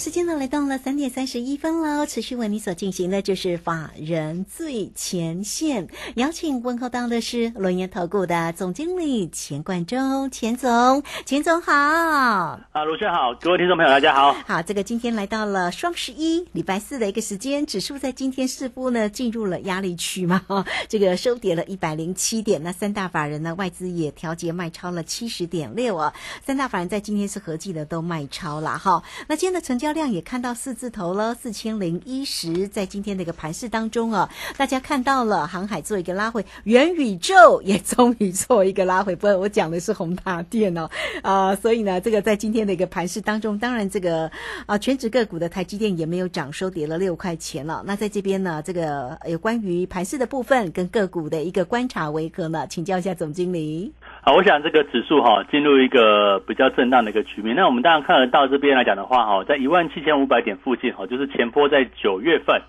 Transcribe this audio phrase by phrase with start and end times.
[0.00, 2.06] 好，时间呢来到了三点三十一分喽。
[2.06, 11.70] 持续为你所进行的就是法人最前线，邀请问候到的是轮研投顾的总经理钱冠中，钱总，钱总好。
[11.74, 14.32] 啊，卢轩好，各位听众朋友大家好。
[14.46, 20.42] 好，这个今天来到了双十一，礼拜四的一个时间，指数在今天似乎呢进入了压力区嘛，
[20.88, 22.62] 这个收跌了一百零七点。
[22.62, 29.02] 那三大法人呢，外资也调节卖超了七十点六啊，三大法人在今天是合计的都卖超了哈。
[29.28, 39.16] 那今天的成交量也看到四字头了，四千零一十，在今天的一个盘市当中啊，大家看到了航海做一个拉回，元宇宙也终于做一个拉回。
[39.16, 40.88] 不过我讲的是宏达电哦，
[41.22, 44.30] 啊，所以呢，这个在今天的一个盘市当中，当然这个
[44.66, 47.82] 啊全指个股的台积电也没有涨，收跌了六块钱了。
[47.86, 52.66] 那在这边呢，这个有关于盘市的部分跟个股的一个观察为何呢？
[52.68, 53.92] 请教一下总经理。
[54.22, 57.56] 好，我想这个指数哈进入一个比较震荡的一个局面。
[57.56, 62.60] 那我们当然看得到这边来讲的话哈，在一万七千五百点附近哈，就是前坡在九月份，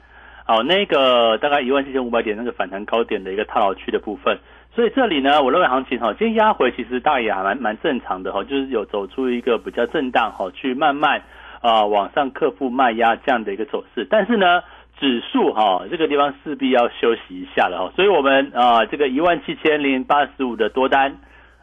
[0.45, 4.39] 好那个大概一万七千五百点那个反弹高点的一个套牢区的部分。
[4.73, 11.21] 所以这里呢，我认为行情哈，今天压回其实大也还蛮蛮正常的哈，就是有走出一个比较震荡哈，去慢慢
[11.59, 14.07] 啊往上克服卖压这样的一个走势。
[14.09, 14.61] 但是呢，
[14.97, 21.17] 指数哈这个地方势必要休息一下了哈，所以我们啊这个一万七千零八十五的多单。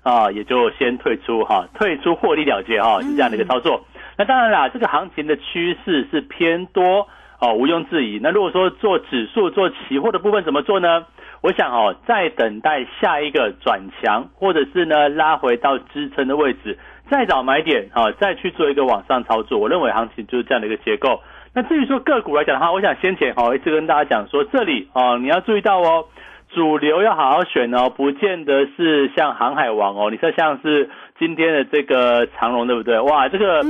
[0.09, 3.85] 啊，也就先退出哈，退出获利了结哈，是这样的一个操作。
[4.17, 7.07] 那当然啦，这个行情的趋势是偏多
[7.39, 8.19] 哦，毋庸置疑。
[8.23, 11.05] 那如果说做指数、做期货的部分怎么做呢？
[11.43, 16.79] 我想哦，再等待下一个转强，或者是呢拉回到支撑的位置，
[17.11, 19.59] 再找买点啊，再去做一个往上操作。
[19.59, 21.21] 我认为行情就是这样的一个结构。
[21.53, 26.07] 那至于说个股来讲的话，我想先前哦一直跟大家讲说，这里哦你要注意到哦。
[26.51, 30.11] 主流要好好选哦，不见得是像航海王哦。
[30.11, 30.89] 你说像是
[31.19, 32.99] 今天的这个长龙对不对？
[33.01, 33.63] 哇，这个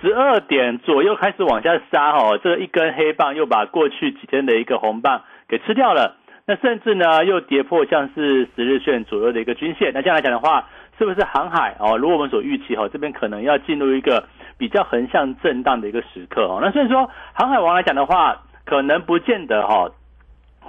[0.00, 6.16] 十二点左右开始往下杀哦，这一根黑棒又把过去几天的一个红棒给吃掉了。
[6.46, 9.92] 那甚至呢又跌破像是十日线左右的一个均线。
[9.94, 10.68] 那这样来讲的话，
[10.98, 11.96] 是不是航海哦？
[11.98, 14.24] 如果我们所预期哦，这边可能要进入一个
[14.56, 16.58] 比较横向震荡的一个时刻哦。
[16.62, 19.90] 那所以说航海王来讲的话，可能不见得哈。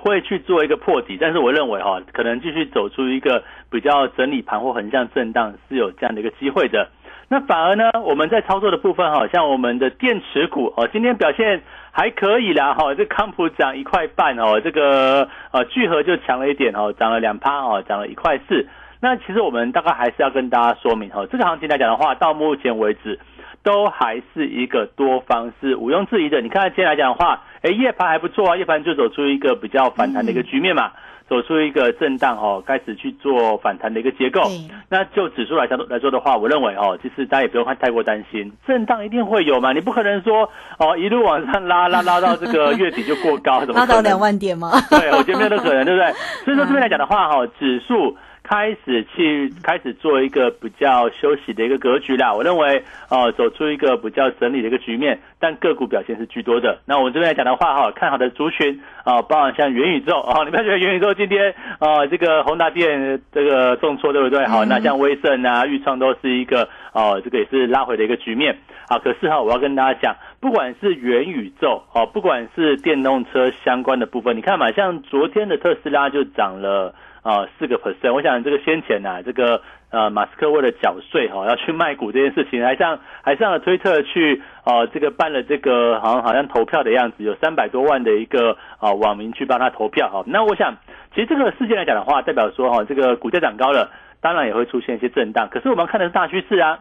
[0.05, 6.87] 会去做一个破底，但是我认为哈，可能继续走出一个比较整理盘或横向震荡是有这样的一个机会的。
[7.27, 18.67] 那反而呢，我们在操作的部分哈，像我们的电池股哦，今天表现还可以啦哈，这康普涨一块半哦，这个呃聚合就强了一点哦，涨了两趴哦，涨了一块四。
[19.01, 23.19] 那其实我们大概还是要跟大家说明哈，这个行情来讲的话，到目前为止。
[23.65, 26.39] 都还是一个多方是毋庸置疑的。
[26.39, 30.91] 你看今天来讲的话，哎，夜盘还不错啊，夜盘就走出一个比较反弹的一个局面嘛，
[31.27, 34.43] 走出一个震荡哦，开始去做反弹的一个结构。
[34.87, 40.47] 那就指数来讲来说的话，我认为哦，其实大家也不用太过担心，震荡一定会有嘛，你不可能说
[40.77, 44.73] 哦一路往上拉拉拉到这个月底就过高，怎么 拉到两万点吗？
[44.91, 46.13] 对，我觉得没有可能，对不对？
[46.45, 48.15] 所以说这边来讲的话，哈，指数。
[48.47, 56.77] 开始去开始做一个比较休息的一个格局啦，我认为呃走出一个比较整理的一个局面，但个股表现是居多的。
[56.85, 64.45] 那我这边来讲的话哈，看好的族群啊，包含像元宇宙啊，你不要觉得元宇宙今天啊这个宏达电这个重挫对不对？
[64.45, 68.55] 好，那像威盛啊、裕创都是一个哦这个也是拉回的一个局面
[68.87, 68.99] 啊。
[68.99, 76.93] 可是哈，我要跟大家讲，不管是元宇宙哦，不管是电动车相关的部分，你看嘛，像昨天的特斯拉就涨了。
[77.25, 79.59] 啊，四个 percent，我想这个先前呐，这个
[79.89, 90.23] 呃，马斯克为了缴税哈，要去卖股这件事情，还上还上了推特去啊，这个办了这个好像好像投票的样子，有三百多万的一个啊网民去帮他投票哈。
[90.27, 90.77] 那我想，
[91.15, 93.89] 其实这个事件来讲的话，代表说哈，这个股价涨高了，
[94.21, 95.49] 当然也会出现一些震荡。
[95.49, 96.77] 可是我们看的是大趋势啊，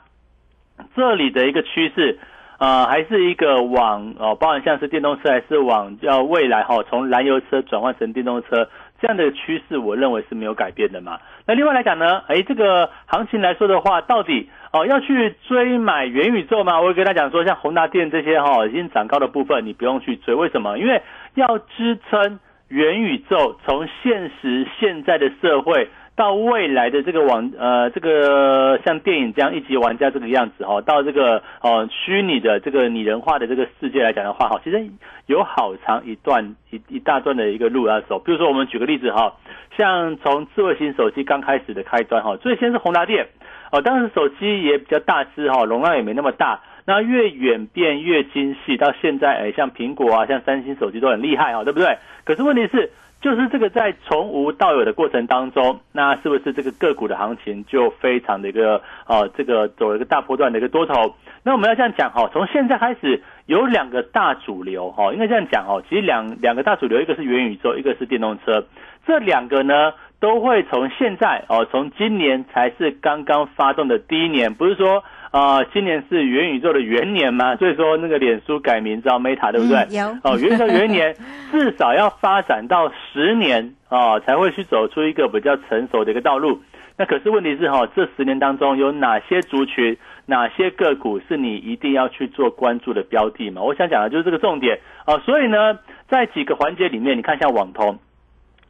[0.94, 2.18] 这里的一个趋势
[2.58, 8.68] 啊，还是一个往哦，包含像是电动车，还是往要未来哈，从燃油车转换成电动车。
[9.04, 11.20] 这样的趋势，我认为是没有改变的嘛。
[11.46, 16.80] 那另外来讲呢，哎，这个行情来说的话，到底哦要去追买元宇宙吗？
[16.80, 20.34] 我会跟他讲说，像宏达电这些哈已经涨高的部分，你不用去追。
[20.34, 20.78] 为什么？
[20.78, 21.02] 因为
[21.34, 34.86] 要支撑元宇宙从现实现在的社会到未来的这个网呃这个像电影这样一级玩家这个样子哈，到这个呃虚拟的这个拟人化的这个世界来讲的话哈，其实
[35.26, 38.20] 有好长一段一一大段的一个路要走。
[38.20, 39.34] 比如说我们举个例子哈，
[39.76, 43.26] 像从智慧型手机刚开始的开端哈，最先是宏达电
[43.72, 46.60] 哦，当时手机也比较大只哈，容量也没那么大。
[46.86, 51.98] 那越演变越精细，到现在哎，像苹果啊，像三星手机都很厉害哈，对不对？
[52.24, 52.92] 可是问题是。
[53.24, 61.14] 就是这个在从无到有的过程当中，那是不是这个个股的行情就非常的一个啊，这个走了一个大波段的一个多头？
[61.42, 68.66] 那我们要这样讲哈，从现在开始有两个大主流哈，应该这样讲哈，其实两两个大主流，一个是元宇宙，一个是电动车，
[69.06, 75.02] 这两个呢都会从现在哦，从今年才是刚刚发动的第一年，不是说。
[75.34, 79.98] 啊，今年是元宇宙的元年吗，所以说那个脸书改名叫 Meta，对不对？
[79.98, 81.12] 有哦，元宇宙元年
[81.50, 86.60] 至少要发展到十年啊，才会去走出一个比较成熟的一个道路。
[86.96, 89.96] 那可是问题是哈，这十年当中有哪些族群、
[90.26, 93.60] 哪些个股是你一定要去做关注的标的嘛？
[93.60, 95.18] 我想讲的就是这个重点啊。
[95.18, 95.76] 所以呢，
[96.06, 97.98] 在几个环节里面，你看像网通，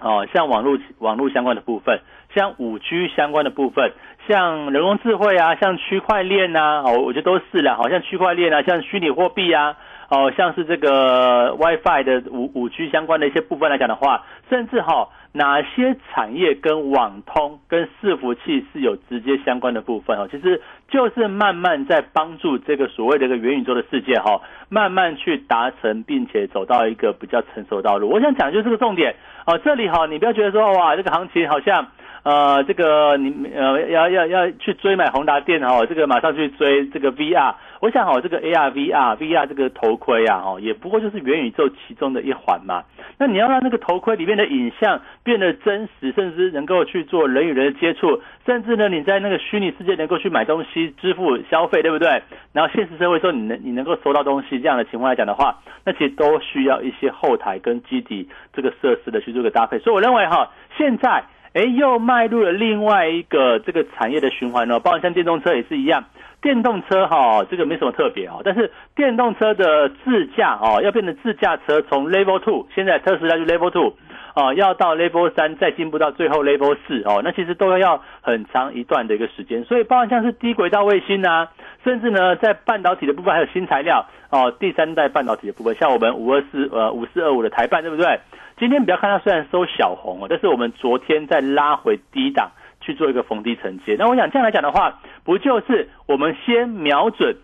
[0.04, 1.98] 哦，像网络网络相关的部分。
[2.34, 3.92] 像五 G 相关的部分，
[4.26, 7.76] 像人工智慧啊，像区块链呐，哦，我觉得都是了。
[7.76, 9.76] 好像区块链啊，像虚拟货币啊，
[10.10, 28.08] 哦，像是这个 WiFi 的五五 G 相关的一些部分来讲的话，甚至哈，哪些产业跟网通、跟伺服器是有直接相关的部分哦，其实就是慢慢在帮助这个所谓的一个元宇宙的世界哈，慢慢去达成，并且走到一个比较成熟的道路。
[28.08, 31.88] 我想讲就是个重点哦，这里哈，你不要觉得说哇，这个行情好像。
[32.24, 37.54] 呃，这个你呃要要要去追买宏达电哈，这个马上去追这个 VR。
[37.80, 42.82] 我想哈，这个 AR、VR、VR 这个头盔啊，哦，也不过就是元宇宙其中的一环嘛。
[43.18, 52.22] 那你要让那个头盔里面的影像变得真实，甚至能够去做人与人的接触，甚至呢，你在那个虚拟世界能够去买东西、支付消费，对不对？
[52.54, 59.78] 然后现实社会说你能你能够收到东西这样的情况来讲的话，那其实都需要一些后台跟基底这个设施的去做个搭配。
[59.80, 61.22] 所以我认为哈，现在。
[61.54, 66.04] 哎，又迈入了另外一个这个产业的循环哦，包括像电动车也是一样，
[66.42, 73.94] 电动车哈，这个没什么特别哦，但是电动车的自驾哦，要变成自驾车，从 Level Two，现在特斯拉就 Level Two，
[74.34, 81.46] 哦，要到 Level 三，再进步到最后 Level 四哦，那其实都要要很长一段的一个时间，所以包括像是低轨道卫星呢，
[81.84, 88.18] 甚至呢，在半导体的部分还有新材料哦，第三代半导体的部分，像我们五二四呃五四二五的台半，对不对？
[88.58, 92.50] 今天不要看它，虽然收小红哦，但是我们昨天在拉回低档
[92.80, 93.96] 去做一个逢低承接。
[93.98, 97.36] 那我想这样来讲的话，不就是我们先瞄准，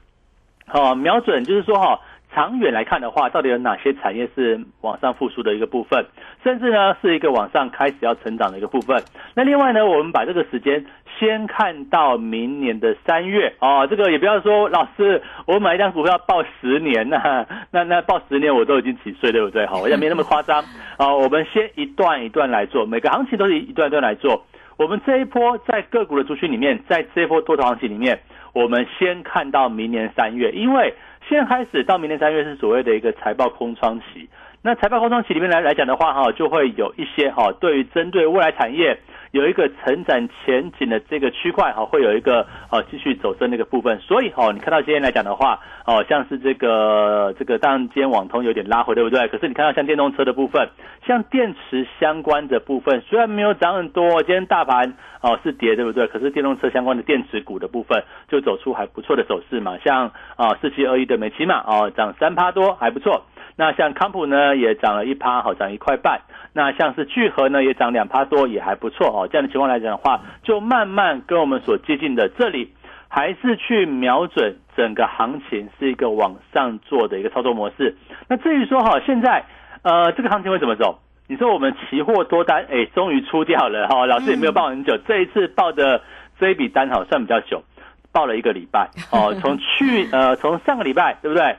[0.72, 2.00] 哦，瞄准就是说哈。
[2.32, 6.06] 长远来看的话，到底有哪些产业是往上复苏的一个部分，
[6.44, 9.02] 甚至呢是一个往上开始要成长的一个部分。
[9.34, 10.86] 那另外呢，我们把这个时间
[11.18, 19.66] 先看到明年的三月哦，这个也不要说老师，我买一张股票报十年呐， 那那报十年我都已经几岁对不对？
[19.68, 20.62] 好，我也没那么夸张
[20.98, 21.12] 啊。
[21.12, 24.44] 我们先一段一段来做，每个行情都是一段一段来做。
[24.76, 28.20] 我们这一波在个股的族群里面，在这一波多头行情里面，
[28.54, 30.94] 我们先看到明年三月，因为。
[31.30, 34.28] 现在开始到明年三月是所谓的一个财报空窗期，
[34.62, 38.98] 那财报空窗期里面来来讲的话，哈，就会有一些哈，对于针对未来产业
[39.32, 43.98] 有一个成长前景的这个区块，哈，会有一个哦继续走升那个部分。
[44.00, 49.28] 所以哈，你看到今天来讲的话，哦，像是这个这个，当然今天网通有点拉回，对不对？
[49.28, 50.68] 可是你看到像电动车的部分，
[51.06, 56.06] 像电池相关的部分，虽然没有涨很多，今天大盘哦是跌，对不对？
[56.08, 63.26] 可是电动车相关的电池股的部分就走出还不错的走势嘛，像啊四七二一的美骑马哦，涨三趴多，还不错。
[63.56, 66.22] 那像康普呢，也涨了一趴，好涨一块半。
[66.54, 69.19] 那像是聚合呢，也涨两趴多，也还不错哦。
[69.26, 72.72] 这样的情况来讲的话，就慢慢跟我们所接近的这里，
[73.08, 77.96] 还是去瞄准整个行情是一个往上做的一个操作模式。
[78.28, 79.44] 那至于说哈，现在
[79.82, 80.98] 呃这个行情会怎么走？
[81.26, 86.02] 你说我们期货多单哎，终于出掉了哈，老师也没有报很久，这一次报的
[86.40, 87.62] 这一笔单好算比较久，
[88.10, 89.32] 报了一个礼拜哦。
[89.40, 91.56] 从去呃从上个礼拜对不对？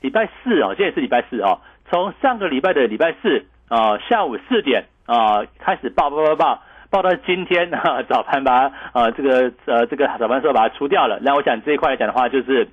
[0.00, 1.60] 礼拜四哦，现在是礼拜四哦。
[1.90, 11.18] 从上个礼拜的礼拜四啊，下午四点啊开始报报报报，报到今天啊早盘把啊这个呃这个早盘时候把它出掉了。
[11.22, 12.68] 那我想这一块来讲的话，就是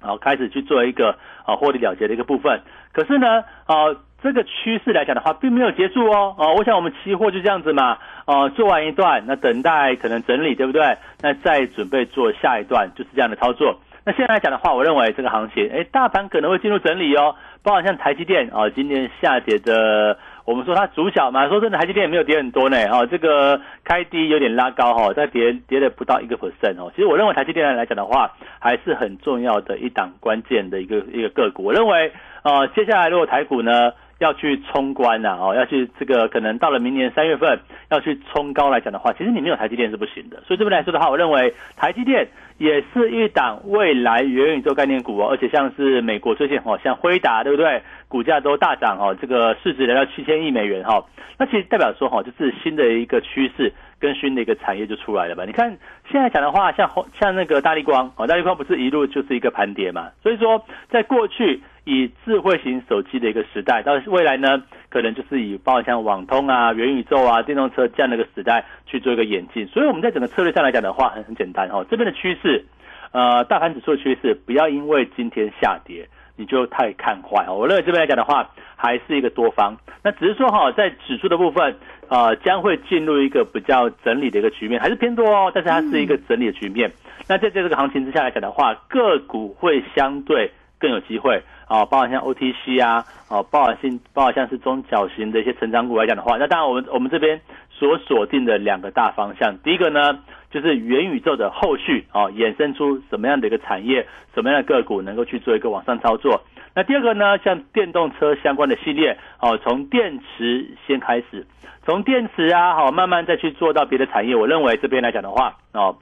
[0.00, 2.62] 啊开始去做一个啊获利了结的一个部分。
[2.92, 6.48] 可是呢啊这个趋势来讲的话，并没有结束哦啊。
[6.54, 10.96] 我想我们期货就这样子嘛啊做完一段，那等待可能整理对不对？
[11.20, 13.78] 那再准备做下一段，就是这样的操作。
[14.06, 26.92] 那现在来讲的话，我认为这个行情，哎，大盘可能会进入整理哦，包括像台积电啊，今天下跌的我们说它主小嘛，说真的，台积电也没有跌很多呢，哦，这个开低有点拉高哈，再跌跌了不到一个 percent 哦。
[26.94, 31.64] 其实我认为台积电来讲的话，还是很重要的一档关键的一个一个个股。
[31.64, 33.92] 我认为，呃，接下来如果台股呢？
[34.18, 37.58] 要去冲关呐，哦，要去这个可能到了明年三月份
[37.90, 40.40] 要去冲高来讲的话，其实你没有台积电是不行的。
[40.46, 42.28] 所以这边来说的话，我认为台积电
[42.58, 47.82] 也是一档未来元宇宙概念股哦，而且像是美国最近哦，像辉达对不对？
[48.08, 51.04] 股价都大涨哦，这个市值来到七千亿美元哈。
[51.36, 55.44] 那其实代表说哈，就是新的一个趋势跟新的一个产业就出来了吧？
[55.44, 55.76] 你看
[56.08, 60.10] 现在讲的话，像像那个大力光哦，大力光不是一路就是一个盘跌嘛？
[60.22, 61.60] 所以说在过去。
[61.84, 69.66] 以智慧型手机的一个时代，到未来呢，可能就是以包括像网通啊、元宇宙啊、电动车这样的一个时代去做一个演进。
[69.66, 71.84] 所以我们在整个策略上来讲的话，很很简单哦。
[71.90, 72.64] 这边的趋势，
[73.12, 77.54] 呃，大盘指数的趋势，不要因为今天下跌你就太看坏哦。
[77.54, 79.76] 我认为这边来讲的话，还是一个多方。
[80.02, 81.76] 那只是说哈，在指数的部分，
[82.08, 85.52] 呃，将会进入一个比较整理的一个局面，还是偏多哦。
[85.54, 86.90] 但是它是一个整理的局面。
[87.28, 91.42] 那在在这个行情之下来讲的话，个股会相对更有机会。
[91.66, 97.40] 啊，包含像 OTC 啊，哦，包含性，包含像是中小型的一些成长股来讲的话，那当然我们我们这边
[97.70, 100.18] 所锁定的两个大方向，第一个呢
[100.50, 106.42] 就是元宇宙的后续啊，衍生出什么样的一个产业，什么样的个股能够去做一个往上操作。
[106.74, 111.46] 那第二个呢，像电动车相关的系列，哦，从电池先开始，
[111.84, 114.34] 从电池啊，好，慢慢再去做到别的产业。
[114.34, 115.96] 我认为这边来讲的话，哦，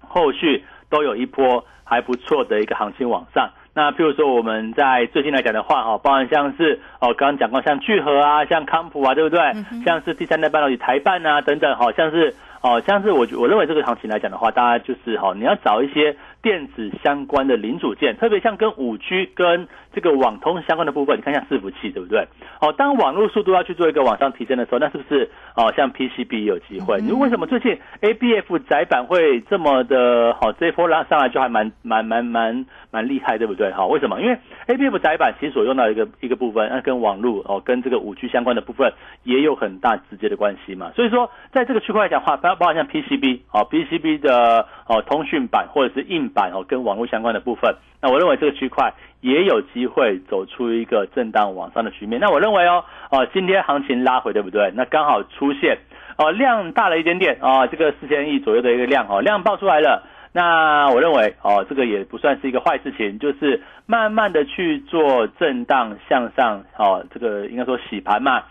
[0.00, 3.50] 后续都有一波还不错的一个行情往上。
[3.76, 9.38] 那譬如说我们在最近来讲的话，哈，包含像是哦，刚刚讲过像聚合啊，像康普啊，对不对？
[9.84, 16.16] 像是第三代半导体台办啊等等，好像是哦，像是我我认为这个行情来讲的话，大家就是哈，你要找一些。
[16.46, 22.24] 电子相关的零组件，特别像跟五 G 跟这个网通相关的部分，你看一下伺服器，对不对？
[22.60, 27.00] 哦，当网络速度要去做一个往上提升的时候，那是不是哦，像 PCB 有机会？
[27.00, 30.52] 你为什么最近 ABF 窄板会这么的好？
[30.52, 33.72] 这一波拉上来就还蛮蛮蛮蛮蛮厉害，对不对？
[33.72, 34.20] 哈，为什么？
[34.20, 34.38] 因为
[34.68, 38.92] ABF 窄板其实所用到一个一个部分，那跟网络哦，跟这个五 G 相关的部分
[39.24, 40.92] 也有很大直接的关系嘛。
[40.94, 46.30] 所以说，在这个区块来讲话，包包括像 PCB 哦，PCB 的哦通讯板或者是硬。
[46.36, 52.20] 板哦，跟网络相关的部分，那我认为这个区块也有机会走出一个震荡往上的局面。
[52.20, 54.70] 那我认为哦，哦，今天行情拉回，对不对？
[54.74, 55.78] 那刚好出现
[56.18, 60.02] 哦，量大了一点点啊，这个四千亿左右的一个量哦，量爆出来了。
[60.32, 68.42] 那我认为哦，这个也不算是一个坏事情，就是慢慢的去做震荡向上哦，这个应该说洗盘嘛。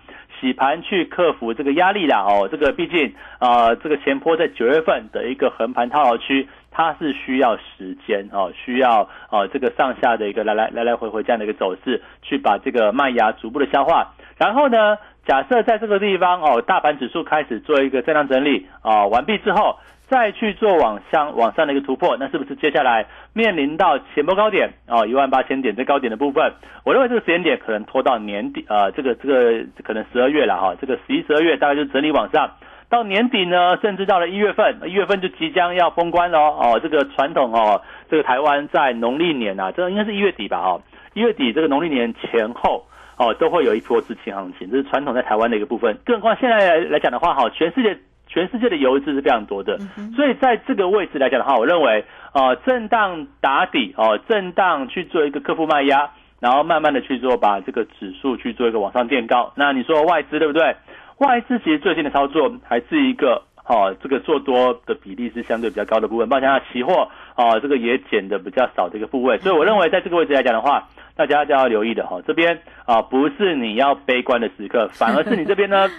[0.42, 14.14] 洗盘去克服这个压力啦，哦，这个毕竟啊，这个前坡在九月份的一个横盘套牢区，它是需要时间哦，需要哦这个上下的一个来来来来回回这样的一个走势，去把这个麦芽逐步的消化。
[14.38, 19.78] 然后呢，假设在这个地方哦，大盘指数开始做一个震荡整理啊完毕之后。
[20.08, 26.54] 再去做往上往上的一个突破，那是不是接下来面临到前波高点哦一万八千点最高点的部分？
[26.84, 32.52] 我认为这个时间点可能拖到年底啊，这个这个可能十二月了哈，这个十一十二月大概就整理往上，
[32.90, 36.80] 到年底呢，甚至到了一月份，一月份就即将要封关了哦。
[36.82, 40.82] 这个传统哦，这个台湾在农历年啊，这个应该是一月底吧哦，
[41.14, 42.86] 一月底这个农历年前后
[43.18, 45.98] 哦，都会有一波资金行情，这是传统在台湾的一个部分。
[46.06, 47.98] 更何况现在来讲的话哈，全世界。
[48.28, 49.78] 全世界的游资是非常多的，
[50.16, 59.54] 所以在这个位置来讲的话，我认为啊，震荡打底哦，震荡去做一个客户卖压，然后慢慢的去做把这个指数去做一个往上垫高。
[59.56, 60.76] 那你说外资对不对？
[61.18, 69.38] 外资其实最近的操作还是一个哦，这个做多的比例是相对比较高的部分，包括像期货啊，这个也减的比较少的一个部位。
[69.40, 75.90] 所以我认为在这个位置来讲的话，大家就要留意的哈，这边啊不是你要悲观的时刻， 反而是你这边呢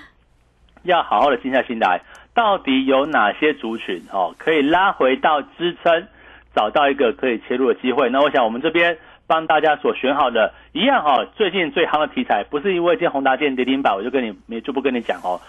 [0.85, 2.03] 要好好的静下心来。
[2.35, 6.07] 到底有哪些族群哦，可以拉回到支撑，
[6.55, 8.11] 找到一个可以切入的机会？
[8.11, 15.40] 那我想我们这边帮大家所选好的一样哈，最近最夯的题材，不是因为见宏达电跌停板，我就跟你没就不跟你讲哦。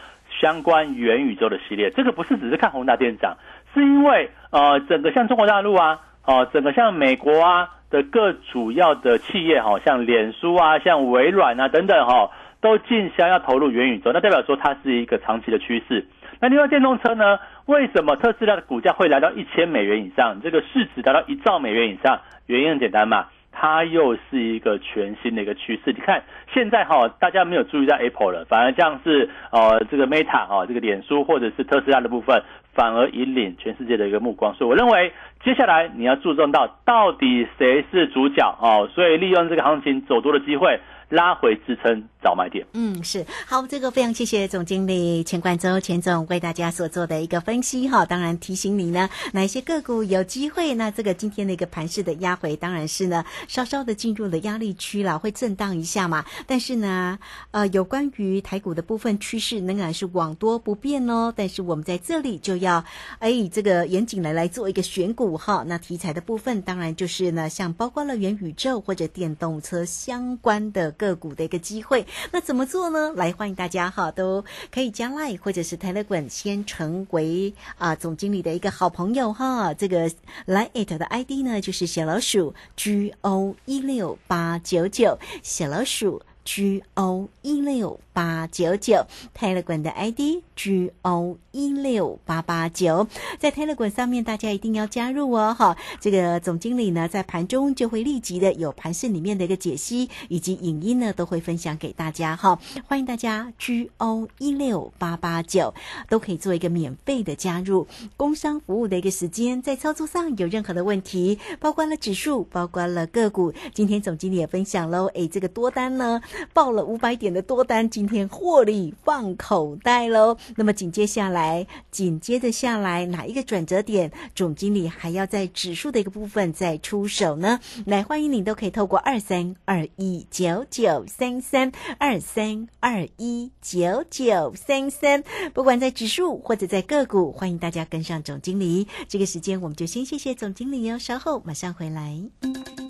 [0.42, 3.38] 相关元宇宙的系列，这个不是只是看宏达电涨，
[3.74, 12.30] 是因为呃，整个像中国大陆啊，哦，整个像美国啊的各主要的企业哈，像脸书啊，像微软啊等等哈，
[12.62, 16.06] 都竞相要投入元宇宙，那代表说它是一个长期的趋势。
[16.40, 17.40] 那另外电动车呢？
[17.66, 20.40] 为什么特斯拉的股价会来到一千美元以上？
[20.42, 23.26] 这个市值达到一兆美元以上，原因很简单嘛，
[23.60, 25.92] 它又是一个全新的一个趋势。
[25.92, 26.22] 你看
[26.54, 32.44] 现在哈，大家没有注意到 Apple 了，反而像是呃这个 Meta 哈，这个脸书或者是特斯拉的部分，
[32.76, 34.54] 反而引领全世界的一个目光。
[34.54, 35.12] 所以我认为
[35.44, 38.88] 接下来你要注重到到底谁是主角哦。
[38.94, 40.80] 所以利用这个行情走多的机会。
[41.10, 42.66] 拉回支撑找买点。
[42.74, 48.06] 嗯，是好，这个非常谢谢总经理钱冠周钱总为大家所做的一个分析哈。
[48.06, 50.74] 当然提醒你呢，哪些个股有机会？
[50.76, 56.26] 那这个今天的一个盘势的压回，当然是呢稍稍的进入了压力区了，会震荡一下嘛。
[56.46, 57.18] 但是呢，
[57.52, 61.34] 呃，有关于台股的部分趋势仍然是往多不变哦。
[61.36, 62.84] 但是我们在这里就要
[63.20, 65.64] 哎，这个严谨的来做一个选股哈。
[65.66, 72.06] 那题材的部分，当然就是呢，像包括了元宇宙或者电动车相关的个股的一个机会。
[72.32, 73.14] 那怎么做呢？
[73.16, 79.74] 来，欢迎大家哈，都可以加 Line 或者是 Telegram 先成为啊总经理的一个好朋友哈。
[79.74, 80.10] 这个
[80.46, 88.00] Line 的 ID 呢，就是小老鼠 G O 一六八九九，小老鼠 G O 一六。
[88.18, 95.54] 八九九泰勒管的 ID G O 一六八八九，在泰勒管上面大家一定要加入哦！
[95.54, 105.76] 哈，这个总经理呢在盘中就会立即的有盘市里面的一个解析以及影音呢都会分享给大家哈，欢迎大家 G O 一六八八九
[106.10, 107.86] 都可以做一个免费的加入
[108.16, 116.20] 工商服务的一个时间，在操作上有任何的问题，包括了指数，包括了个股，今天总经理也分享喽，诶，这个多单呢
[116.54, 120.38] 报了五百点的多单，今天获利放口袋喽。
[120.56, 127.60] 那么紧接下来，紧接着下来哪一个转折点，总经理还要在指数的一个部分再出手呢？
[127.86, 138.88] 来，欢迎你都可以透过二三二一九九三三二三二一九九三三，不管在指数或者在个股，欢迎大家跟上总经理。
[139.08, 142.20] 这个时间我们就先谢谢总经理哦，稍后马上回来。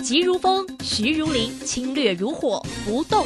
[0.03, 3.25] 急如风，徐如林，侵略如火，不动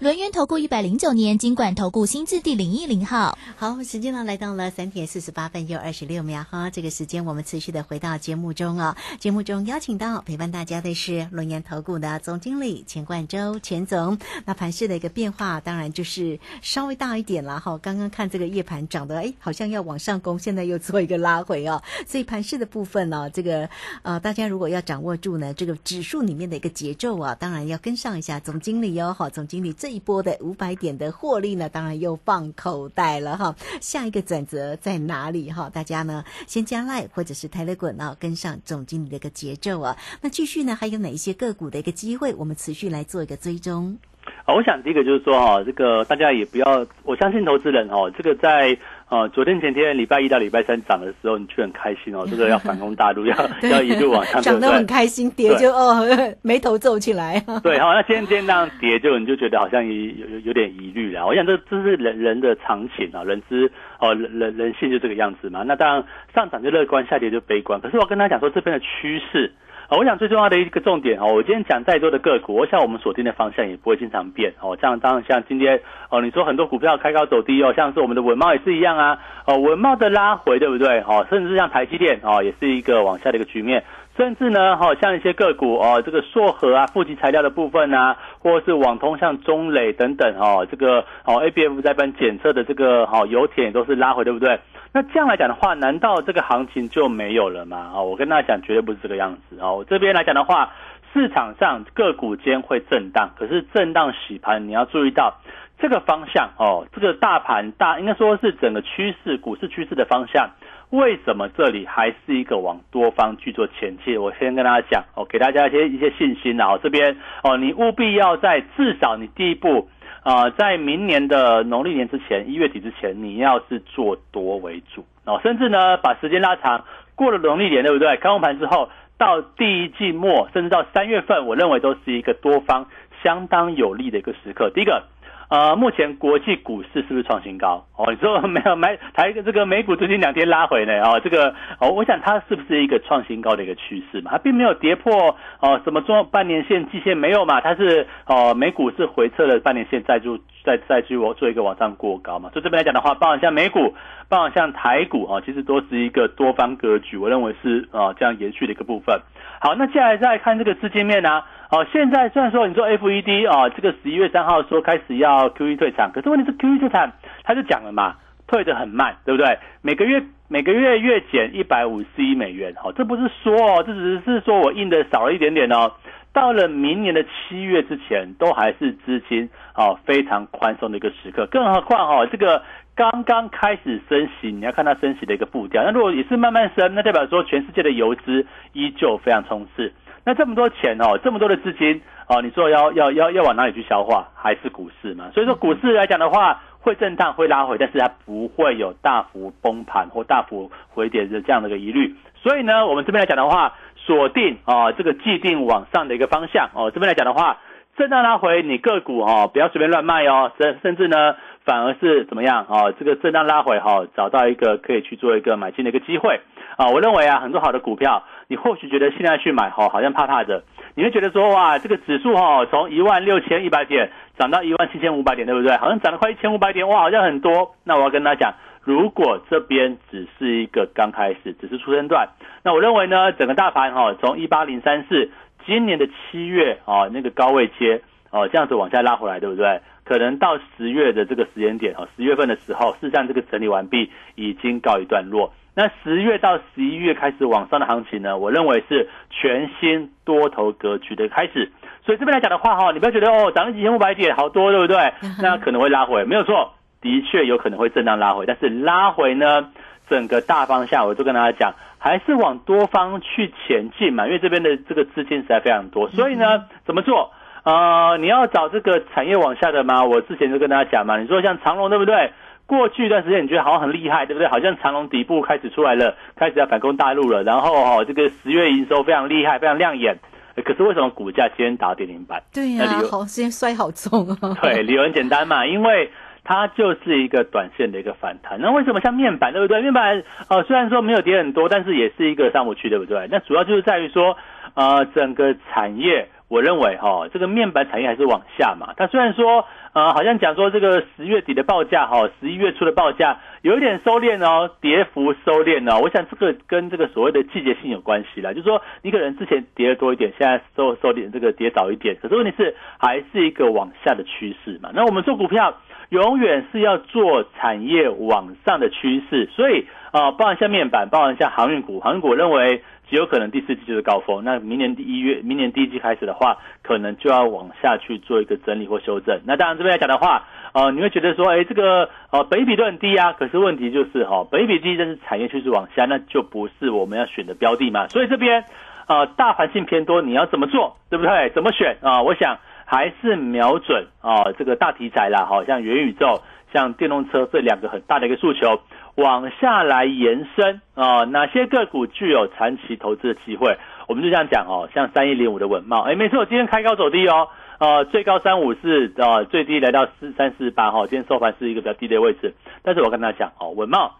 [0.00, 8.96] 轮源投顾一百零九年金管投顾新字第零一零号，好，时间呢来到了三点四十八分又二十六秒哈，这个时间我们持续的回到节目中哦。
[9.18, 14.18] 节目中邀请到陪伴大家的是轮源投顾的总经理钱冠周钱总。
[14.46, 17.76] 那盘市的一个变化，当然就是稍微大一点了哈。
[17.76, 21.82] 刚刚看这个夜盘涨得哎，好像要往上攻，现在又做一个拉回哦。
[22.06, 23.68] 所以盘市的部分呢，这个
[24.00, 29.12] 呃，大家如果要掌握住呢，这个指数里面的一个节奏啊，当然要跟上一下总经理哟。
[29.12, 29.89] 好，总经理最。
[29.90, 33.54] 一波的五百点的获利呢，当然又放口袋了哈。
[33.80, 35.68] 下一个转折在哪里哈？
[35.68, 39.96] 大家呢先加赖或者是泰勒滚啊，跟上总经理的一个节奏啊。
[40.22, 42.32] 那继续呢，还有哪一些个股的一个机会？
[42.34, 43.98] 我们持续来做一个追踪。
[44.44, 48.78] 好，我想第一个就是说哈，这个大家也不要，我相信投资人哦，这个在。
[49.10, 52.24] 哦，昨天前天礼拜一到礼拜三涨的时候，你却很开心哦。
[52.30, 56.06] 这个要反攻大陆， 要要一路往上， 涨得很开心，跌就哦
[56.42, 57.42] 眉头皱起来。
[57.64, 61.26] 对，好，那今天今天这样跌，就你就觉得好像有有有点疑虑了。
[61.26, 63.68] 我想这这是人人的常情啊，人之
[63.98, 65.64] 哦人人人性就这个样子嘛。
[65.66, 67.80] 那当然上涨就乐观，下跌就悲观。
[67.80, 69.52] 可是我跟他讲说，这边的趋势。
[69.98, 74.78] 我想最重要的一个重点哦，我今天讲再多的个股，我想我们锁定的方向也不会经常变哦。
[74.80, 79.18] 这样当然像今天哦，你说很多股票开高走低哦，像是我们的文茂也是一样啊。
[79.46, 81.00] 哦，文茂的拉回对不对？
[81.00, 83.82] 哦，甚至是像台积电哦，也是一个往下的一个局面。
[84.16, 94.60] 甚至呢，哈，像一些个股哦，这个硕和啊，负极材料的部分啊，或者是网通像中磊等等哦，这个哦 A B F 在班检测的这个哦油田都是拉回对不对？
[94.92, 97.92] 那这样来讲的话，难道这个行情就没有了吗？
[97.94, 99.70] 啊，我跟大家讲，绝对不是这个样子啊。
[99.70, 100.72] 我这边来讲的话，
[101.12, 105.34] 市场上个股间会震荡，可是震荡洗盘，你要注意到
[105.78, 110.50] 这个方向哦，这个大盘大应该说是整个趋势，股市趋势的方向，
[110.90, 114.18] 为什么这里还是一个往多方去做前期？
[114.18, 116.76] 我先跟大家讲哦，给大家一些一些信心啊。
[116.82, 119.88] 这边哦，你务必要在至少你第一步。
[120.22, 128.16] 啊，在明年的农历年之前，一月底之前，你要是做多为主哦，甚至呢，把时间拉长，过了农历年，对不对？
[128.16, 132.86] 开完盘之后，到第一季末，甚至到三月份，我认为都是一个多方
[133.22, 134.70] 相当有利的一个时刻。
[134.70, 135.04] 第一个。
[135.50, 137.84] 呃，目前国际股市是不是创新高？
[137.96, 141.02] 哦，你说 没有买台这个美股最近两天拉回呢？
[141.02, 144.30] 哦，这个哦，我想它是不是一个创新高的一个趋势嘛？
[144.30, 147.60] 它并没有跌破哦什么中半年线、季线没有嘛？
[147.60, 152.48] 它是哦美股是回撤了半年线，再就再再去我做一个往上过高嘛？
[152.50, 153.92] 所以这边来讲的话，包含像美股，
[154.28, 159.20] 包含像台股啊，其实都是一个多方格局，我认为是啊这样延续的一个部分。
[159.60, 161.42] 好，那接下来再看这个资金面呢？
[161.70, 167.12] 好，现在虽然说你说 F E D 啊，这个十一月三号说开始要 Q E 退场，可是问题是 Q E 退场，
[167.44, 168.16] 他就讲了嘛，
[168.48, 169.56] 退的很慢，对不对？
[169.80, 175.92] 每个月每个月月减一百五十亿美元，好，这不是说哦，这只是说我印的少了一点点哦。
[176.32, 182.64] 到了明年的七月之前，都还是资金哦非常宽松的一个时刻，更何况哈，这个
[182.96, 185.84] 刚刚开始升息，你要看它升息的一个步调。
[185.84, 189.92] 那如果也是慢慢升，那代表说全世界的游资依旧非常充实。
[190.24, 194.28] 那这么多钱哦，这么多的资金哦，你说要要要要往哪里去消化？
[194.34, 195.30] 还是股市嘛？
[195.32, 202.14] 所以说股市来讲的话，会震荡，会拉回，但是它不会有大幅崩盘或大幅回跌的这样的一个疑虑。
[202.42, 206.90] 所以呢，我们这边来讲的话，锁定啊这个既定往上的一个方向哦。
[206.90, 207.58] 这边来讲的话，
[207.96, 211.36] 震荡拉回，你个股哦不要随便乱卖哦，甚甚至呢。
[211.62, 212.90] 反而是怎么样啊？
[212.98, 216.40] 这个震荡拉回哈，找到一个可以去做一个买进的一个机会
[216.80, 216.88] 啊！
[216.88, 220.64] 我认为啊，很多好的股票，你或许觉得现在去买哈，好像怕怕的，
[220.94, 225.76] 你会觉得说哇，这个指数哈，从一万六千一百点涨到一万七千五百点，对不对？
[225.76, 227.74] 好像涨了快一千五百点，哇，好像很多。
[227.84, 232.30] 那我要跟大家讲，如果这边只是一个刚开始，只是出生段，
[232.64, 235.30] 那我认为呢，整个大盘哈，从一八零三四
[235.66, 239.82] 今年的七月啊，那个高位接哦，这样子往下拉回来，对不对？
[240.02, 245.52] 可能到十月的这个时间点哦，十月份的时候，事实上这个整理完毕已经告一段落。
[245.80, 251.72] 那十月到十一月开始往上的行情呢，我认为是全新多头格局的开始。
[252.04, 255.10] 所以这边来讲的话哈，你不要觉得哦，涨了几千五百点好多，对不对？
[255.40, 258.44] 那可能会拉回，没有错，的确有可能会震荡拉回。
[258.44, 259.70] 但是拉回呢，
[260.10, 267.30] 整个大方向我就跟大家讲，还是往多方去前进嘛，因为这边的这个资金实在非常多，所以呢，怎么做？
[267.64, 270.04] 呃，你要找这个产业往下的吗？
[270.04, 272.32] 我之前就跟大家讲嘛，你说像长隆对不对？
[272.70, 274.46] 过去一段时间你觉得好像很厉害，对不对？
[274.46, 280.16] 好像长隆底部开始出来了，开始要反攻大陆了，然后哈，这个十月营收非常厉害，非常亮眼。
[280.64, 282.40] 可是为什么股价今天打跌停板？
[282.54, 284.56] 对呀，好，今天摔好重啊。
[284.62, 286.10] 对，理由很简单嘛， 因为
[286.44, 288.60] 它就是一个短线的一个反弹。
[288.60, 289.82] 那为什么像面板对不对？
[289.82, 293.26] 面板呃虽然说没有跌很多，但是也是一个上不去，对不对？
[293.30, 294.36] 那主要就是在于说
[294.74, 296.28] 呃整个产业。
[296.50, 298.92] 我认为哈，这个面板产业还是往下嘛。
[298.96, 306.00] 它虽然说，呃，好像讲说这个十月底的报价哈，十一月初的报价有一点收敛哦，跌幅收敛哦。
[306.00, 312.16] 我想这个跟这个所谓的季节性有关系啦，就是说你可能之前跌的多一点，现在收收敛，这个跌少一点。
[312.22, 314.90] 可是问题是还是一个往下的趋势嘛。
[314.94, 315.74] 那我们做股票
[316.10, 322.84] 永远是要做产业往上的趋势，所以啊，包含像面板，包含像航运股，航运股认为。
[323.10, 329.40] 极有可能第四季就是高峰，那明年第一月、明年第一季开始的话，可能就要往下去做一个整理或修正。
[329.44, 338.06] 那当然这边来讲的话，呃，你会觉得说，哎，这个呃，本比都很低啊，可是问题就是哈，本比低，但是产业趋势往下，那就不是我们要选的标的嘛。
[338.06, 338.64] 所以这边
[339.08, 341.50] 呃，大盘性偏多，你要怎么做，对不对？
[341.50, 342.22] 怎么选啊？
[342.22, 346.40] 我想还是瞄准啊，这个大题材啦，好像元宇宙、
[346.72, 348.80] 像电动车这两个很大的一个诉求。
[349.16, 353.76] 往下来延伸啊，哪些个股具有长期投资的机会？
[354.08, 362.54] 我们就这样讲哦，像三一零五的稳茂，哎，没错，今天开高走低哦，呃，最高三五四呃，最低来到四三四八哈，今天收盘是一个比较低的位置。
[362.82, 364.16] 但是我跟他讲哦，稳茂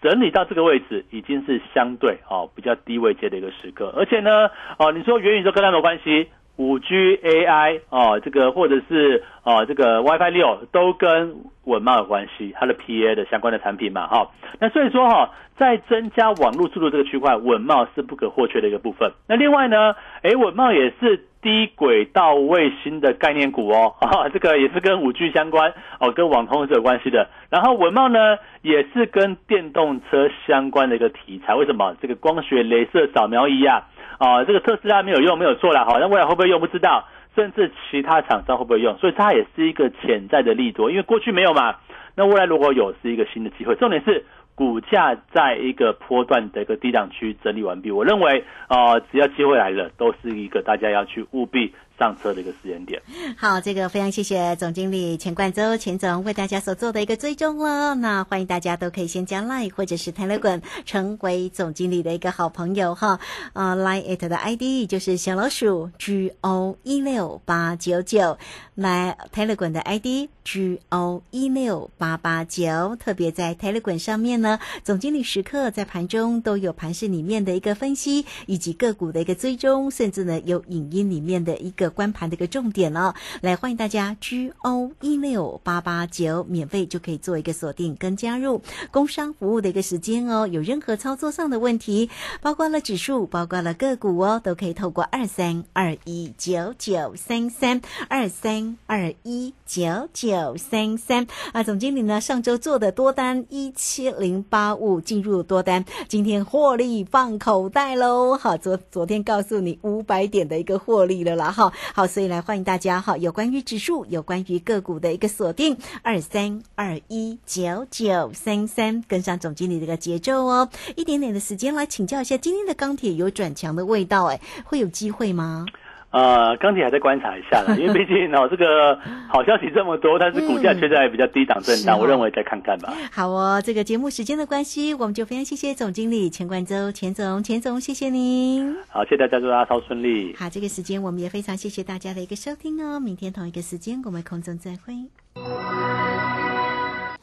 [0.00, 6.28] 整理到这个位置已经是相对哦比较低位阶的一个时刻，而且呢，哦，你说元宇宙跟它有关系？
[6.56, 14.30] 五 G AI 哦，这个或者是哦，这个 WiFi 六都跟稳茂有关系，它的 PA 的相关的产品嘛，哈。
[14.60, 19.10] 那所以说哈，在增加网络速度这个区块，稳茂是不可或缺的一个部分。
[19.28, 27.28] 那另外呢，诶，稳茂也是低轨道卫星的概念股哦， 哈，这个也是跟五 G 相关哦，跟网通是有关系的。
[27.50, 31.54] 然后文茂呢，也是跟电动车相关的一个题材。
[31.54, 31.94] 为什么？
[32.00, 33.84] 这个光学镭射扫描仪啊。
[34.16, 37.04] 啊，这个特斯拉没有用，没有错了，好，那未来会不会用不知道，
[37.34, 41.74] 甚至其他厂商会不会用，所以它也是一个潜在的利多，因为过去没有嘛，
[42.16, 43.74] 那未来如果有，是一个新的机会。
[43.74, 53.00] 重点是股价在一个波段的一个低档区整理完毕，我认为啊，只要机会来了，都是一个大家要去务必上车的一个时间点。
[53.36, 57.94] 好，这个非常谢谢总经理钱冠周钱总为大家所做的一个追踪了。
[57.94, 63.20] 那欢迎大家都可以先加 Line 或者是 Telegram 成为总经理的一个好朋友哈。
[63.52, 68.38] 呃，Line it 的 ID 就是小老鼠 G O 一六八九九，
[68.74, 72.96] 来 Telegram 的 ID G O 一六八八九。
[72.96, 83.14] 特别在 Telegram 上面呢，总经理时刻在盘中都有盘市里面的一个分析，以及个股的一个追踪，甚至呢有影音里面的一个关盘的一个重点哦。
[83.40, 90.46] 来，欢迎大家 G O 一六八八九，免费就可以做一个锁定跟加入工商服务的一个时间哦。
[90.46, 101.62] 有任何操作上的问题，包括了指数，包括了个股哦，都可以透过二三二一九九三三二三二一九九三三啊。
[101.62, 108.36] 总经理呢，上周做的多单一七零八五进入多单，今天获利放口袋喽。
[108.36, 111.50] 好，昨昨天告诉你五百点的一个获利了啦。
[111.50, 120.68] 哈，好，所以来欢迎大家哈，有关于指数，有关于个股的一个锁定，二三二一九九三三，跟上总经理这个节奏哦。
[120.96, 125.66] 一点点的时间来请教一下，今天的钢铁有转强的味道，哎，会有机会吗？
[126.14, 128.96] 呃，钢铁还在观察一下啦，因为毕竟哦，这个
[129.28, 132.94] 好消息这么多，但是股价却在比较低档震荡，我认为再看看吧。
[133.10, 138.76] 好哦，这个节目时间的关系，我们就非常谢谢总经理钱冠周，钱总，钱总，谢谢您。
[138.88, 140.32] 好，谢谢大家，祝大家超顺利。
[140.38, 144.94] 好，这个时间我们也非常谢谢大家的一个收听哦，明天同一个时间我们空中再会。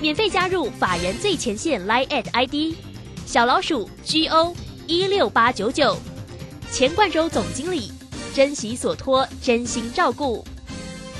[0.00, 2.76] 免费加入法人最前线 Line at ID
[3.24, 4.54] 小老鼠 G O
[4.86, 5.96] 一六八九九，
[6.70, 7.90] 钱冠洲总经理，
[8.34, 10.44] 珍惜所托，真心照顾。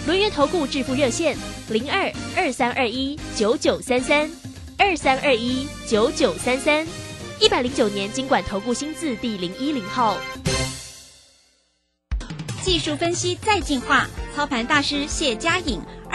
[0.06, 1.36] 轮源投顾致富热线
[1.68, 4.30] 零二二三二一九九三三
[4.78, 6.86] 二三二一九九三三，
[7.40, 10.16] 一百零九年经管投顾新字第零一零号。
[12.62, 15.80] 技术分析再进化，操盘大师谢佳颖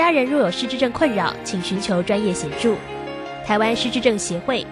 [0.00, 2.74] 家人若有失智症困扰，请寻求专业协助。
[3.44, 4.66] 台湾失智症协会，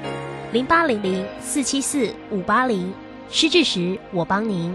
[0.52, 2.90] 零八零零四七四五八零，
[3.30, 4.74] 失智时我帮您。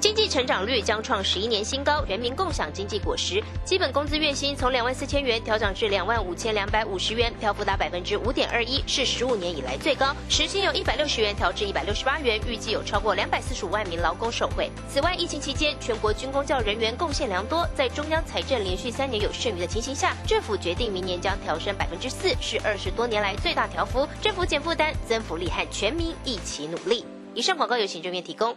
[0.00, 3.42] 经济成长率将创十一年新高，人民共享经济果实。
[3.64, 10.14] 基本工资月薪从两万四千元调整至两万五千两百五十元，漂幅达百分之五点二一，是十五年以来最高。
[10.28, 14.70] 时薪由一百六十元调至一百六十八元，预计有超过两百四十五万名劳工受惠。
[14.88, 24.06] 此外，疫情期间全国军工教人员贡献良多，在中央财政连续三年有剩余的情形下，政府决定明年将调升百分之四，是二十多年来最大调幅。
[24.22, 27.04] 政府减负担、增福利，和全民一起努力。
[27.34, 28.56] 以上广告由行政院提供。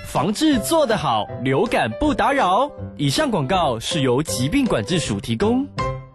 [0.11, 2.69] 防治做得好，流感不打扰。
[2.97, 5.65] 以上广告是由疾病管制署提供。